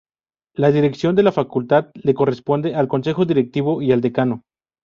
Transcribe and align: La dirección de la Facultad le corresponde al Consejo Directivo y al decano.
La 0.55 0.71
dirección 0.71 1.15
de 1.15 1.21
la 1.21 1.31
Facultad 1.31 1.91
le 1.93 2.15
corresponde 2.15 2.73
al 2.73 2.87
Consejo 2.87 3.23
Directivo 3.25 3.83
y 3.83 3.91
al 3.91 4.01
decano. 4.01 4.43